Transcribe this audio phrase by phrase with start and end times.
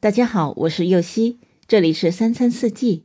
[0.00, 3.02] 大家好，我是右希，这里是三餐四季。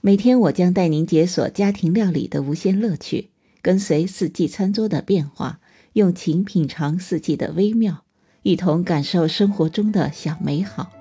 [0.00, 3.30] 每天我将带您解锁家庭料理的无限乐趣，
[3.60, 5.58] 跟随四季餐桌的变化，
[5.94, 8.04] 用情品尝四季的微妙，
[8.44, 10.92] 一同感受生活中的小美好。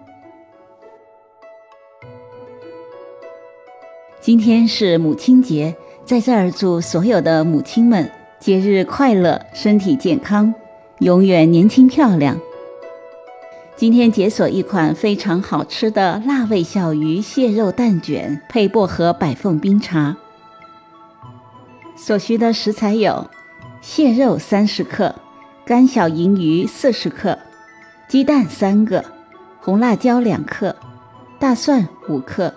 [4.19, 8.09] 今天是母亲节，在这儿祝所有的母亲们
[8.39, 10.51] 节日快乐，身体健康，
[11.01, 12.35] 永远年轻漂亮。
[13.77, 20.15] 今天解锁一款非常好吃的辣味小鱼蟹肉蛋卷，配薄荷百凤冰茶。
[21.97, 23.29] 所需的食材有：
[23.81, 25.13] 蟹肉三十克，
[25.65, 27.37] 干小银鱼四十克，
[28.07, 29.03] 鸡蛋三个，
[29.59, 30.73] 红辣椒两克，
[31.37, 32.55] 大蒜五克，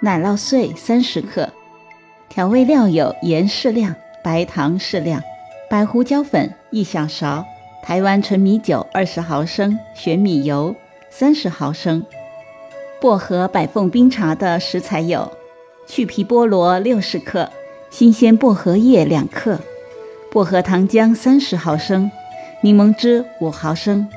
[0.00, 1.46] 奶酪碎三十克。
[2.30, 5.22] 调味料有盐适量，白糖适量，
[5.68, 7.44] 白胡椒粉一小勺。
[7.84, 10.74] 台湾纯米酒二十毫升，玄米油
[11.10, 12.02] 三十毫升。
[12.98, 15.30] 薄荷百凤冰茶的食材有：
[15.86, 17.50] 去皮菠萝六十克，
[17.90, 19.60] 新鲜薄荷叶两克，
[20.32, 22.10] 薄荷糖浆三十毫升，
[22.62, 24.08] 柠檬汁五毫升，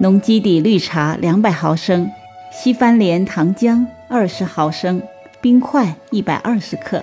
[0.00, 2.10] 浓基底绿茶两百毫升，
[2.52, 5.02] 西番莲糖浆二十毫升，
[5.40, 7.02] 冰块一百二十克。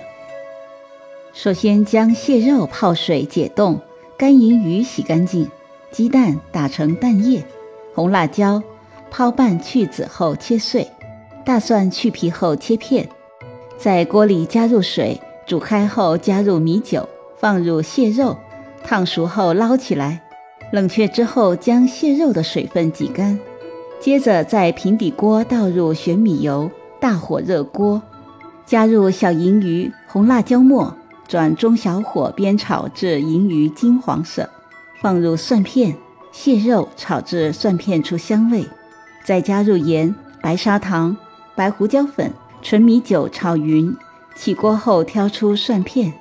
[1.32, 3.80] 首先将蟹肉泡水解冻，
[4.16, 5.50] 干银鱼洗干净。
[5.92, 7.44] 鸡蛋打成蛋液，
[7.94, 8.62] 红辣椒
[9.10, 10.88] 泡拌去籽后切碎，
[11.44, 13.06] 大蒜去皮后切片，
[13.76, 18.34] 在锅里加入水，煮开后加入米酒，放入蟹肉，
[18.82, 20.22] 烫熟后捞起来，
[20.72, 23.38] 冷却之后将蟹肉的水分挤干，
[24.00, 28.00] 接着在平底锅倒入玄米油，大火热锅，
[28.64, 30.96] 加入小银鱼、红辣椒末，
[31.28, 34.48] 转中小火煸炒至银鱼金黄色。
[35.02, 35.96] 放入蒜片、
[36.30, 38.64] 蟹肉，炒至蒜片出香味，
[39.24, 41.16] 再加入盐、白砂糖、
[41.56, 43.94] 白胡椒粉、纯米酒炒匀。
[44.36, 46.12] 起锅后挑出蒜片，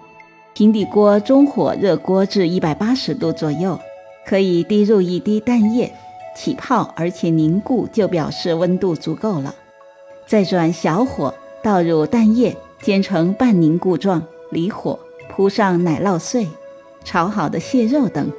[0.54, 3.80] 平底锅中火热锅至一百八十度左右，
[4.26, 5.94] 可以滴入一滴蛋液，
[6.36, 9.54] 起泡而且凝固就表示温度足够了。
[10.26, 11.32] 再转小火
[11.62, 15.00] 倒入蛋液，煎成半凝固状，离火
[15.30, 16.48] 铺上奶酪碎、
[17.06, 18.30] 炒好的蟹肉等。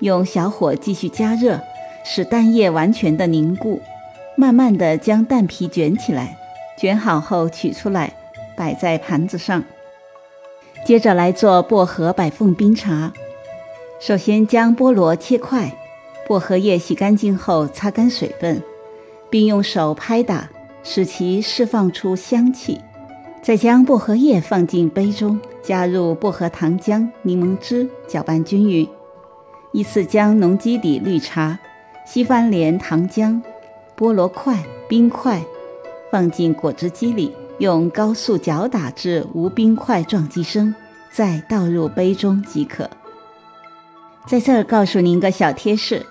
[0.00, 1.60] 用小火继续加热，
[2.04, 3.80] 使蛋液完全的凝固。
[4.36, 6.36] 慢慢的将蛋皮卷起来，
[6.78, 8.12] 卷好后取出来，
[8.54, 9.64] 摆在盘子上。
[10.84, 13.12] 接着来做薄荷百凤冰茶。
[13.98, 15.74] 首先将菠萝切块，
[16.28, 18.62] 薄荷叶洗干净后擦干水分，
[19.30, 20.50] 并用手拍打，
[20.84, 22.78] 使其释放出香气。
[23.42, 28.86] 再将薄荷叶放进杯中，加入薄荷糖浆、柠檬汁，搅拌均匀。
[29.76, 31.58] 依次将浓基底绿茶、
[32.06, 33.38] 西番莲糖浆、
[33.94, 35.38] 菠萝块、冰块
[36.10, 40.74] 放进果汁机里，用高速搅打至无冰块撞击声，
[41.12, 42.88] 再倒入杯中即可。
[44.26, 46.06] 在这儿告诉您个小贴士：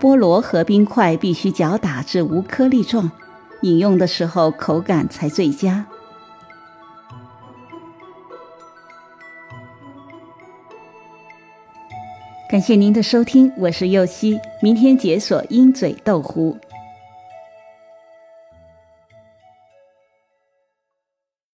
[0.00, 3.10] 菠萝和冰块必须搅打至无颗粒状，
[3.62, 5.84] 饮用的时候口感才最佳。
[12.52, 16.54] 感谢您的收听，我是右希，明天解锁鹰嘴豆糊。